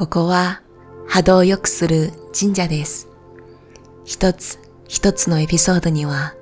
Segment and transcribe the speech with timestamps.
[0.00, 0.62] ここは
[1.06, 3.10] 波動を良くする神社です。
[4.06, 4.58] 一つ
[4.88, 6.34] 一つのエピソードには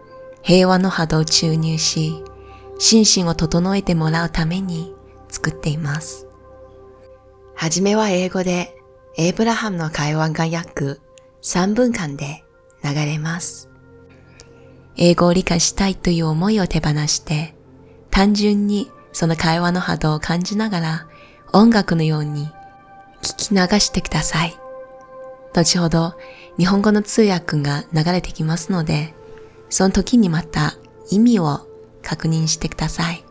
[0.43, 2.23] 平和の波動を注入し、
[2.79, 4.95] 心身を整えてもらうために
[5.29, 6.29] 作っています。
[7.57, 8.77] はじめは英語で、
[9.17, 11.01] エイブラハムの会話が約
[11.43, 12.45] 3分間で
[12.85, 13.69] 流れます。
[14.95, 17.57] 英語を理解したいという思いを手放して、
[18.13, 21.09] 単純にその会話の波動を感じながら
[21.53, 22.53] 音楽のように
[23.23, 24.55] 聞き流してください。
[25.53, 26.15] 後ほど
[26.57, 29.15] 日本語の通訳が流れてきますので、
[29.71, 30.75] その時にまた
[31.11, 31.67] 意味を
[32.03, 33.25] 確認してください。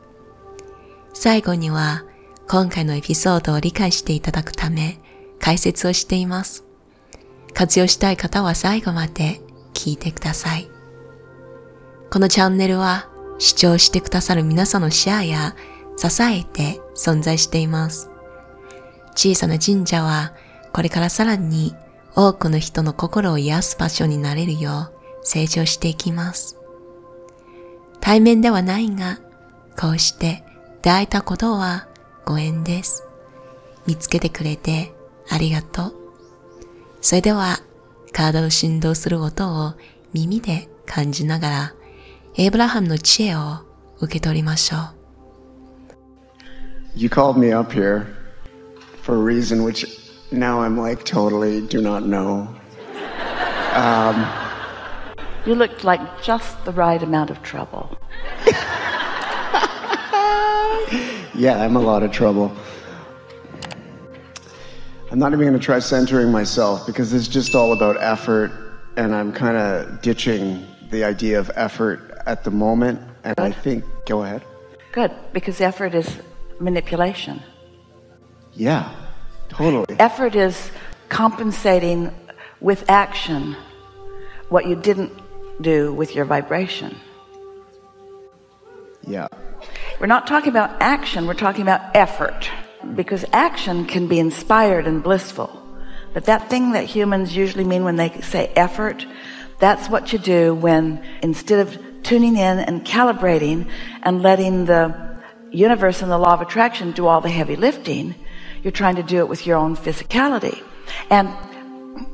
[1.13, 2.03] 最後には
[2.47, 4.99] 今回のエピソードを理解していただくため
[5.39, 6.63] 解説をしています。
[7.53, 9.41] 活用したい方は最後まで
[9.73, 10.69] 聞いてください。
[12.11, 13.09] このチャンネルは
[13.39, 15.55] 視聴してくださる皆さんのシェアや
[15.97, 18.09] 支えて存在しています。
[19.17, 20.33] 小さな神社は
[20.71, 21.75] これからさらに
[22.15, 24.93] 多くの人の心を癒す場所になれるよう
[25.23, 26.55] 成長していきます。
[27.99, 29.19] 対面ではないが、
[29.75, 30.43] こうして
[30.83, 31.87] 出会えたことは
[32.25, 33.07] ご縁です。
[33.87, 34.93] 見つけてくれて
[35.29, 35.95] ありがとう。
[37.01, 37.59] それでは、
[38.13, 39.73] 体の振動する音を
[40.13, 41.73] 耳で感じながら、
[42.35, 43.59] エイブラハムの知恵を
[43.99, 44.79] 受け取りましょう。
[46.95, 48.16] You called me up here
[49.07, 49.85] for a reason which
[50.31, 52.53] now I'm like totally do not know.
[53.71, 54.17] Um,
[55.45, 57.97] you looked like just the right amount of trouble.
[61.33, 62.51] Yeah, I'm a lot of trouble.
[65.11, 68.49] I'm not even going to try centering myself because it's just all about effort,
[68.95, 72.99] and I'm kind of ditching the idea of effort at the moment.
[73.23, 74.43] And I think, go ahead.
[74.91, 76.09] Good, because effort is
[76.59, 77.43] manipulation.
[78.57, 78.91] Yeah,
[79.49, 79.95] totally.
[79.99, 80.71] Effort is
[81.09, 82.11] compensating
[82.59, 83.55] with action
[84.49, 85.13] what you didn't
[85.61, 86.97] do with your vibration.
[89.05, 89.27] Yeah.
[89.99, 92.49] We're not talking about action, we're talking about effort.
[92.95, 95.51] Because action can be inspired and blissful.
[96.13, 99.05] But that thing that humans usually mean when they say effort,
[99.59, 103.69] that's what you do when instead of tuning in and calibrating
[104.03, 105.19] and letting the
[105.51, 108.15] universe and the law of attraction do all the heavy lifting,
[108.63, 110.61] you're trying to do it with your own physicality.
[111.09, 111.29] And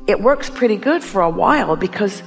[0.06, 2.22] it works pretty good for a while because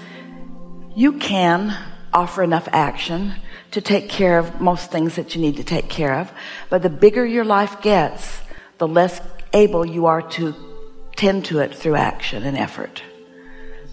[0.95, 1.78] you can
[2.13, 3.33] offer enough action
[3.72, 6.31] to take care of most things that you need to take care of.
[6.69, 8.39] But the bigger your life gets,
[8.77, 9.22] the less
[9.53, 10.56] able you are to
[11.16, 13.03] tend to it through action and effort.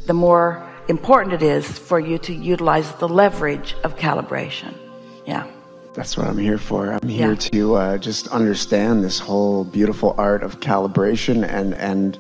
[0.07, 4.75] The more important it is for you to utilize the leverage of calibration.
[5.27, 5.51] Yeah.
[5.95, 6.91] That's what I'm here for.
[6.93, 7.35] I'm here Yeah.
[7.53, 12.19] to uh, just understand this whole beautiful art of calibration and and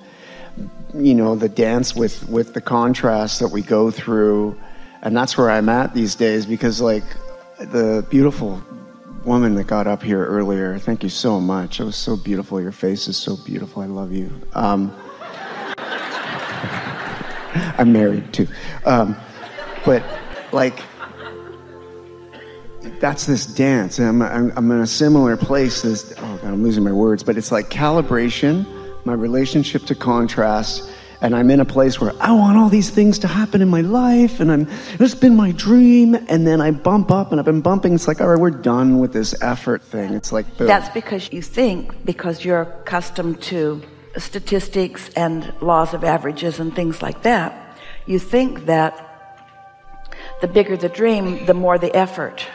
[0.95, 4.57] you know the dance with with the contrast that we go through,
[5.03, 7.03] and that's where I'm at these days because like
[7.59, 8.63] the beautiful
[9.25, 10.79] woman that got up here earlier.
[10.79, 11.81] Thank you so much.
[11.81, 12.61] It was so beautiful.
[12.61, 13.83] Your face is so beautiful.
[13.83, 14.31] I love you.
[14.53, 14.95] Um,
[17.79, 18.47] I'm married too,
[18.85, 19.17] um,
[19.85, 20.05] but
[20.53, 20.79] like
[23.01, 23.99] that's this dance.
[23.99, 25.83] I'm, I'm, I'm in a similar place.
[25.83, 28.67] This, oh God, I'm losing my words, but it's like calibration,
[29.05, 30.91] my relationship to contrast.
[31.21, 33.81] And I'm in a place where I want all these things to happen in my
[33.81, 34.69] life, and I'm
[35.01, 36.15] it's been my dream.
[36.29, 37.95] And then I bump up, and I've been bumping.
[37.95, 40.13] It's like, all right, we're done with this effort thing.
[40.13, 40.67] It's like, boom.
[40.67, 43.83] That's because you think, because you're accustomed to
[44.19, 48.93] statistics and laws of averages and things like that, you think that
[50.43, 52.47] the bigger the dream, the more the effort.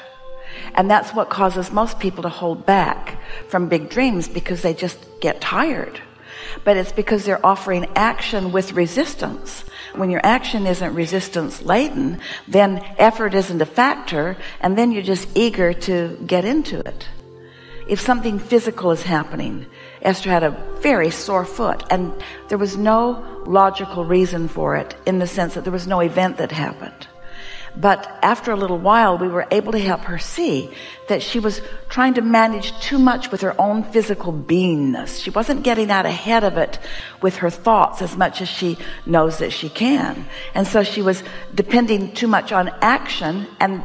[0.79, 3.19] And that's what causes most people to hold back
[3.49, 5.99] from big dreams because they just get tired.
[6.63, 9.65] But it's because they're offering action with resistance.
[9.93, 15.27] When your action isn't resistance laden, then effort isn't a factor, and then you're just
[15.35, 17.09] eager to get into it.
[17.89, 19.65] If something physical is happening,
[20.01, 22.13] Esther had a very sore foot, and
[22.47, 26.37] there was no logical reason for it in the sense that there was no event
[26.37, 27.09] that happened.
[27.75, 30.69] But after a little while, we were able to help her see
[31.07, 35.21] that she was trying to manage too much with her own physical beingness.
[35.21, 36.79] She wasn't getting out ahead of it
[37.21, 40.25] with her thoughts as much as she knows that she can.
[40.53, 41.23] And so she was
[41.53, 43.83] depending too much on action, and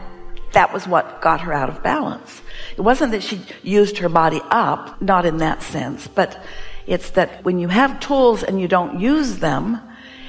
[0.53, 2.43] that was what got her out of balance.
[2.77, 6.43] It wasn't that she used her body up, not in that sense, but
[6.87, 9.81] it's that when you have tools and you don't use them,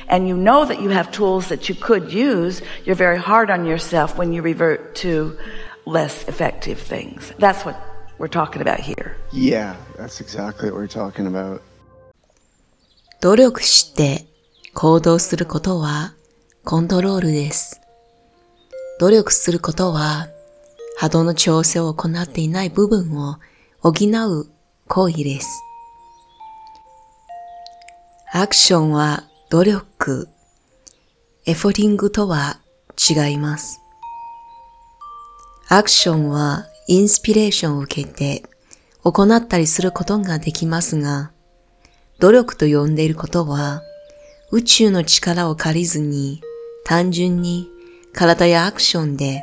[0.09, 3.65] and you know that you have tools that you could use, you're very hard on
[3.65, 5.37] yourself when you revert to
[5.87, 7.33] less effective things.
[7.39, 7.77] That's what
[8.19, 9.17] we're talking about here.
[9.33, 11.63] yeah, that's exactly what we're talking about.
[13.21, 14.25] 努力して
[14.73, 16.15] 行動することは
[16.65, 17.81] コントロールです。
[18.99, 20.29] 努力することは
[20.99, 23.39] 波動の調整を行っていない部分を
[23.81, 24.51] 補う
[24.89, 25.63] 行為です。
[28.33, 30.30] アクションは努力、 く
[31.48, 32.60] エフォティングとは
[33.10, 33.82] 違います。
[35.68, 38.44] アクションはインスピレーションを受けて
[39.04, 41.32] 行ったりすることができますが、
[42.20, 43.82] 努力と呼んでいることは
[44.52, 46.42] 宇宙の力を借りずに
[46.86, 47.68] 単純に
[48.14, 49.42] 体やアクションで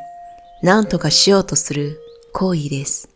[0.63, 1.99] 何とかしようとする
[2.33, 3.11] 行為です。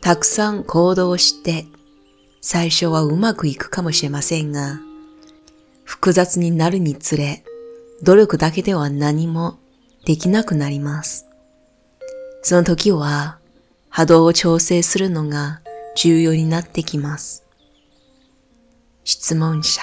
[0.00, 1.66] たくさん行動して
[2.40, 4.80] 最初はうまくいくかもしれませんが、
[5.86, 7.42] 複雑になるにつれ
[8.02, 9.58] 努力だけでは何も
[10.04, 11.26] できなくなります。
[12.42, 13.38] その時は
[13.88, 15.62] 波動を調整するのが
[15.96, 17.44] 重要になってきます。
[19.04, 19.80] 質問者。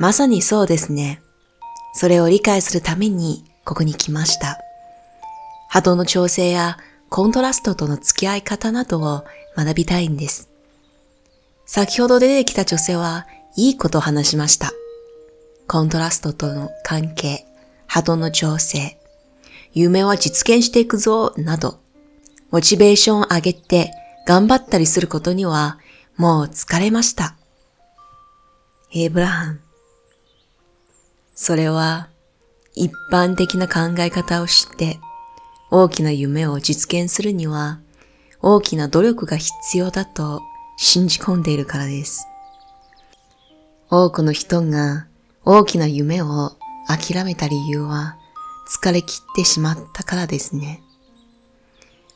[0.00, 1.22] まさにそうですね。
[1.94, 4.58] それを理解するためにここに来ました。
[5.68, 9.24] 波動の調整やコントラストとの付き合い方などを
[9.56, 10.48] 学びたいんです。
[11.66, 13.26] 先ほど出てきた女性は
[13.56, 14.72] いいことを話しました。
[15.66, 17.46] コントラストとの関係、
[17.86, 18.98] 波動の調整、
[19.72, 21.78] 夢は実現していくぞ、など、
[22.50, 23.90] モチベーションを上げて
[24.26, 25.78] 頑張ったりすることには
[26.16, 27.36] もう疲れました。
[28.92, 29.60] エイブラハム。
[31.34, 32.08] それは
[32.74, 35.00] 一般的な考え方を知って
[35.70, 37.80] 大きな夢を実現するには
[38.42, 40.42] 大きな努力が必要だと
[40.76, 42.26] 信じ込んでいるからです。
[43.94, 45.06] 多くの人が
[45.44, 46.52] 大きな夢を
[46.88, 48.16] 諦めた理由は
[48.66, 50.82] 疲れ切ってしまったからですね。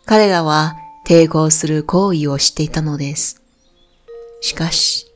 [0.06, 0.74] 彼らは
[1.06, 3.42] 抵抗する行為をしていたのです。
[4.40, 5.06] しかし、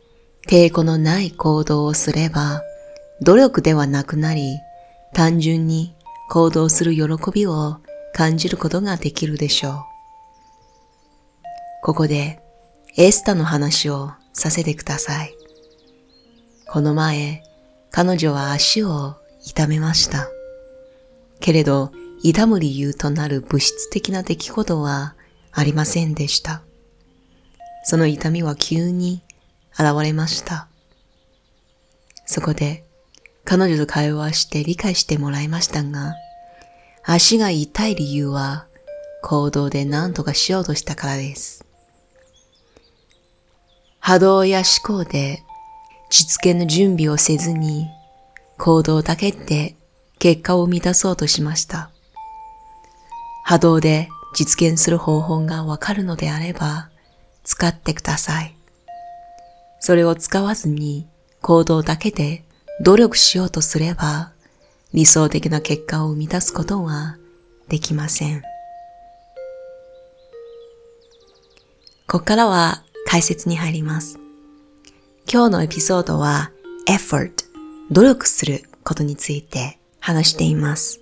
[0.47, 2.61] 抵抗のない行動をすれば、
[3.23, 4.59] 努力ではなくなり、
[5.15, 5.95] 単純に
[6.29, 7.79] 行動する喜びを
[8.13, 9.75] 感じることができるでしょう。
[11.83, 12.43] ここで
[12.99, 15.40] エスタの話をさせてください。
[16.73, 17.43] この前、
[17.91, 20.29] 彼女は足を痛めました。
[21.41, 21.91] けれど、
[22.23, 25.17] 痛む理由となる物質的な出来事は
[25.51, 26.63] ありませんでした。
[27.83, 29.21] その痛みは急に
[29.73, 30.69] 現れました。
[32.25, 32.85] そこで
[33.45, 36.15] 彼女と会話して理解してもらいましたが、
[37.03, 38.69] 足が痛い理由は
[39.25, 41.65] 行動で何とかしようとしたからです。
[43.99, 45.43] 波動や思考で
[46.11, 47.89] 実現の準備をせずに
[48.59, 49.77] 行動だけで
[50.19, 51.91] 結果を生み出そうとしました。
[53.45, 56.89] 波動で実現する方法がわかるのであれば
[57.45, 58.55] 使ってください。
[59.79, 61.07] それを使わずに
[61.41, 62.43] 行動だけで
[62.83, 64.33] 努力しようとすれば
[64.93, 67.17] 理想的な結果を生み出すことは
[67.69, 68.43] できません。
[72.09, 74.19] ここからは解説に入ります。
[75.33, 76.51] 今日のエピソードは
[76.89, 77.31] effort
[77.93, 80.99] 努力することについて話しています。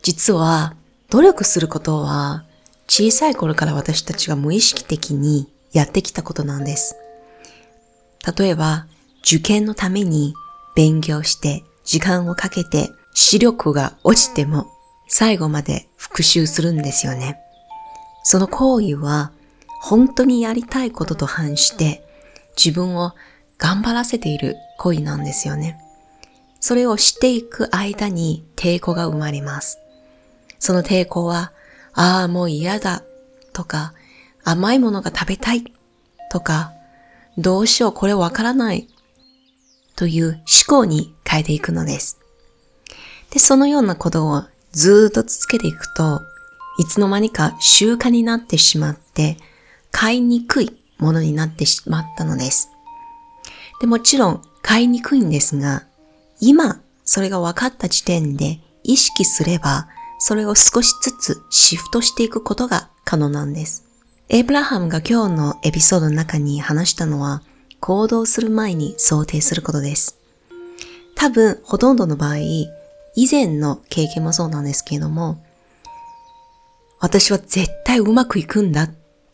[0.00, 0.74] 実は
[1.10, 2.46] 努力することは
[2.88, 6.96] 小さい頃から私たちが無意識的にやってきたことなんです。
[8.38, 8.86] 例えば
[9.20, 10.32] 受験のために
[10.74, 14.66] 勉強して時間をかけて視力が落ちても
[15.08, 17.38] 最後まで復習するんですよね。
[18.22, 19.30] その行為は
[19.82, 22.05] 本当にやりたいことと反して
[22.56, 23.12] 自分を
[23.58, 25.80] 頑張らせている行為なんですよね。
[26.60, 29.78] それをしていく間に抵抗が生まれます。
[30.58, 31.52] その抵抗は、
[31.92, 33.02] ああ、もう嫌だ
[33.52, 33.94] とか、
[34.44, 35.72] 甘いものが食べたい
[36.30, 36.72] とか、
[37.38, 38.88] どうしようこれわからない
[39.94, 42.18] という思考に変えていくのです。
[43.30, 46.20] で、そのようなことをずっと続けていくと、
[46.78, 49.36] いつの間にか習慣になってしまって、
[49.90, 52.70] 買いにくいものになってしまったのです。
[53.80, 55.84] で、もちろん買いにくいんですが、
[56.40, 59.88] 今それが分かった時点で意識すれば、
[60.18, 63.84] それを少しずつシフトしていくことが可能なんです。
[64.28, 67.42] エイブラハムが今日のエピソードの中に話したのは、
[67.80, 70.18] 行動する前に想定することです。
[71.14, 75.42] 多分、ほとんどの場合、以前の経験もそうなんですけれども、
[76.98, 78.90] 私は絶対うまくいくんだっ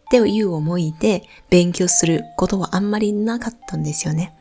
[0.07, 4.37] っていう思いで勉強することはあんまりなかったんですよね。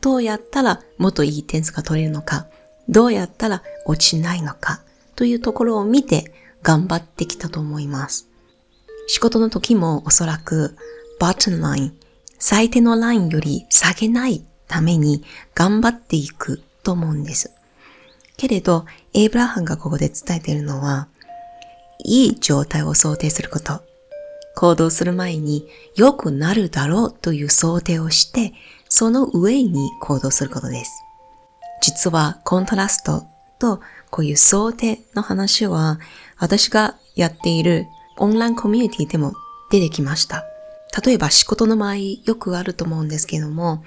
[0.00, 2.46] どうやったらもっといい点数が取れるのか、
[2.88, 4.82] どうやったら落ちないのか、
[5.14, 6.32] というところを見て
[6.62, 8.26] 頑張ってきたと思います。
[9.06, 10.76] 仕事の時もおそらく
[11.20, 11.92] bottom line、
[12.38, 15.22] 最低のラインより下げないために
[15.54, 17.52] 頑張っていくと思うんです。
[18.36, 21.08] けれど、エイブラハンがここで伝えているのは、
[21.98, 23.82] いい状態を想定すること。
[24.56, 28.52] 行動する前に良くなるだろうという想定をして、
[28.88, 30.90] その上に行動することです。
[31.80, 33.24] 実はコントラスト
[33.58, 33.80] と
[34.10, 35.98] こういう想定の話は
[36.38, 37.86] 私がやっている
[38.18, 39.32] オンラインコミュニティでも
[39.70, 40.44] 出てきました。
[41.04, 43.84] 例えば仕事の場合よくあると思うんですけども、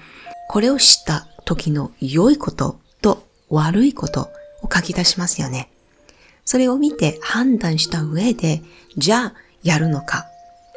[0.48, 4.30] これをした時の良いことと悪いこと
[4.62, 5.70] を書き出しますよね。
[6.44, 8.62] それを見て判断した上で、
[8.96, 10.26] じゃあやるのか、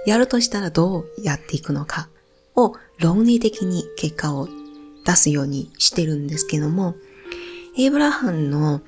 [0.07, 2.07] やるとしたらどうやっていくのか
[2.55, 4.47] を論理的に結果を
[5.05, 6.95] 出すようにしてるんですけども、
[7.77, 8.79] エイブラハンの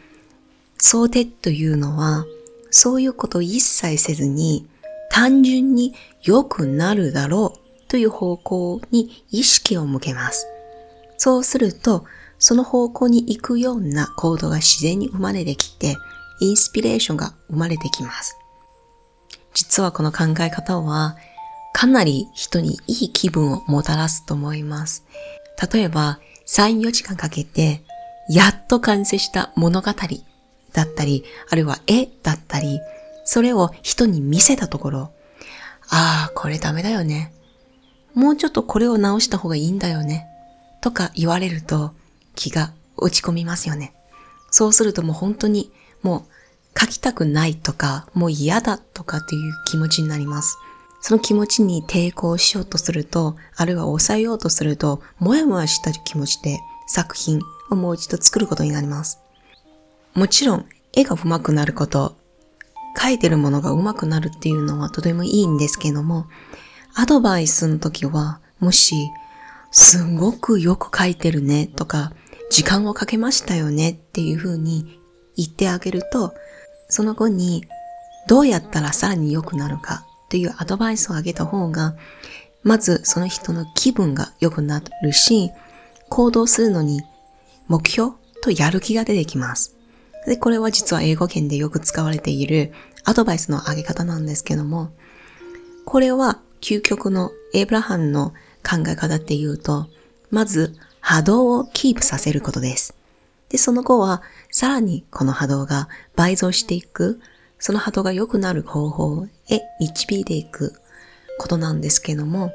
[0.77, 2.25] 想定というのは、
[2.71, 4.65] そういうことを一切せずに、
[5.11, 10.47] 単純に良くなるだろうという方向に意識を向けます。
[11.17, 12.05] そうすると、
[12.37, 15.97] その方向に行くような行動が自然に生まれてきて、
[16.39, 18.37] インスピレーションが生まれてきます。
[19.53, 21.17] 実はこの考え方は、
[21.73, 25.05] かなり人にいい気分をもたらすと思います。
[25.71, 27.83] 例えば、3、4時間かけて、
[28.29, 29.91] やっと完成した物語
[30.73, 32.79] だったり、あるいは絵だったり、
[33.25, 35.11] それを人に見せたところ、
[35.89, 37.33] ああ、これダメだよね。
[38.13, 40.27] もうちょっとこれを直した方がいいんだよね。
[40.81, 41.93] とか言われると
[42.35, 43.93] 気が落ち込みますよね。
[44.51, 46.38] そうするともう本当にもう
[46.77, 50.57] 書きたくないとか、もう嫌だとかっていう気持ちになります。
[51.01, 59.19] その気持ちに抵抗しようとすると、あるいは抑えようとすると、もやもやした気持ちで作品をもう一度作ることになります。
[60.13, 62.17] もちろん、絵が上手くなること、
[62.97, 66.27] 描いてるものが上手くなるっていうのはとてもいいんですけども、
[66.95, 69.09] アドバイスの時は、もし、
[69.71, 72.11] すごくよく描いてるねとか、
[72.49, 74.99] 時間をかけましたよねっていう風に
[75.37, 76.33] 言ってあげると、
[76.89, 77.65] その後に
[78.27, 81.95] どうやったらさらに良くなるかというアドバイスをあげた方が、
[82.63, 85.51] まずその人の気分が良くなるし、
[86.09, 87.01] 行動するのに
[87.67, 89.75] 目標とやる気が出てきます。
[90.25, 92.73] で、これは実は英語圏でよく使われている
[93.05, 94.91] アドバイスの上げ方なんですけども、
[95.85, 99.87] これは究極のエイブラハンの考え方っていうと、
[100.29, 102.98] まず波動をキープさせることです。
[103.49, 107.19] で、その後はさらにこの波動が倍増していく、
[107.57, 110.73] その波動が良くなる方法へ導いていく
[111.39, 112.51] ことなんですけども、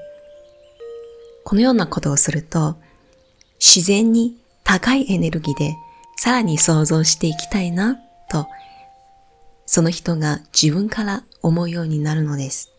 [1.45, 2.77] このようなことをすると、
[3.61, 5.77] 自然に高いエネルギーで
[6.17, 7.99] さらに想像していきたいな、
[8.31, 8.47] と、
[9.67, 12.71] その人が自分から思うようになるのです。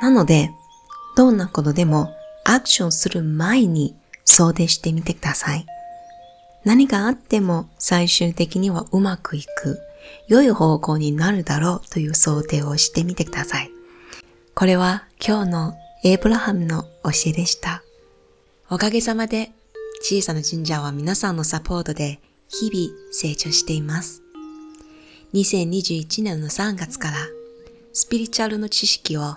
[0.00, 0.50] なので、
[1.16, 5.66] どんなことでもアクションする前に想定してみてください。
[6.64, 9.80] 何があっても最終的にはうまくいく、
[10.28, 13.70] 良い方向になるだろうという想定をしてみてください。
[14.54, 17.82] これは今日のエイブラハムの教えでした。
[18.70, 19.50] おかげさまで
[20.02, 24.22] 小さな神社は皆さんのサポートで日々成長しています。
[25.34, 27.16] 2021年の3月から
[27.92, 29.36] スピリチュアルの知識を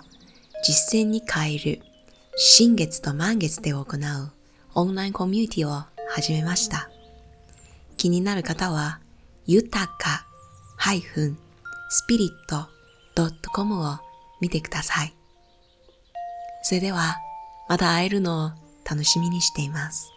[0.62, 1.80] 実践に変える
[2.36, 3.84] 新月と満月で行う
[4.74, 6.90] オンラインコミュニティを始めました。
[7.96, 9.00] 気になる方は、
[9.46, 10.26] 豊か
[13.14, 13.98] -spirit.com を
[14.40, 15.14] 見てください。
[16.62, 17.16] それでは、
[17.68, 18.50] また会えるのを
[18.88, 20.15] 楽しみにしています。